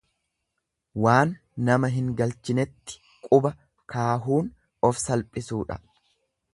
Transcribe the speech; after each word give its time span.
Waan 1.05 1.33
nama 1.67 1.91
hin 1.97 2.09
galchinetti 2.23 2.97
quba 3.29 3.55
kaahuun 3.95 4.53
of 4.91 5.03
salphisuudha. 5.07 5.81